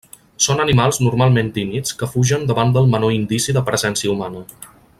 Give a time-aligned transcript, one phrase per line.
[0.43, 4.43] Són animals normalment tímids que fugen davant del menor indici de presència humana.